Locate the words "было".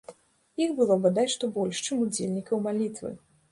0.79-0.95